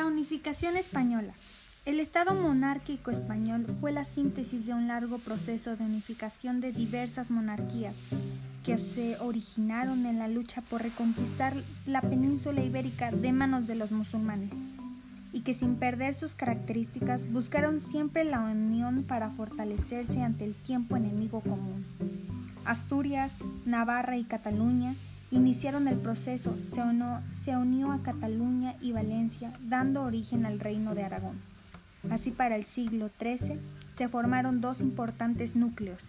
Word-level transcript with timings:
Unificación 0.00 0.76
española. 0.76 1.32
El 1.84 2.00
Estado 2.00 2.34
monárquico 2.34 3.10
español 3.10 3.66
fue 3.80 3.92
la 3.92 4.04
síntesis 4.04 4.66
de 4.66 4.72
un 4.72 4.88
largo 4.88 5.18
proceso 5.18 5.76
de 5.76 5.84
unificación 5.84 6.60
de 6.60 6.72
diversas 6.72 7.30
monarquías 7.30 7.94
que 8.64 8.78
se 8.78 9.18
originaron 9.20 10.06
en 10.06 10.18
la 10.18 10.28
lucha 10.28 10.62
por 10.62 10.82
reconquistar 10.82 11.54
la 11.86 12.00
península 12.00 12.62
ibérica 12.62 13.10
de 13.10 13.32
manos 13.32 13.66
de 13.66 13.74
los 13.74 13.92
musulmanes 13.92 14.52
y 15.32 15.42
que 15.42 15.54
sin 15.54 15.76
perder 15.76 16.14
sus 16.14 16.34
características 16.34 17.30
buscaron 17.30 17.78
siempre 17.78 18.24
la 18.24 18.40
unión 18.40 19.04
para 19.04 19.30
fortalecerse 19.30 20.22
ante 20.22 20.44
el 20.44 20.54
tiempo 20.54 20.96
enemigo 20.96 21.42
común. 21.42 21.84
Asturias, 22.64 23.32
Navarra 23.66 24.16
y 24.16 24.24
Cataluña 24.24 24.94
iniciaron 25.32 25.88
el 25.88 25.96
proceso, 25.96 26.54
se 27.42 27.56
unió, 27.56 27.90
a 27.90 28.02
Cataluña 28.02 28.76
y 28.80 28.92
Valencia, 28.92 29.52
dando 29.62 30.02
origen 30.02 30.46
al 30.46 30.60
reino 30.60 30.94
de 30.94 31.02
Aragón. 31.02 31.40
Así 32.10 32.30
para 32.30 32.54
el 32.56 32.64
siglo 32.64 33.10
XIII 33.18 33.58
se 33.96 34.08
formaron 34.08 34.60
dos 34.60 34.80
importantes 34.80 35.56
núcleos, 35.56 36.02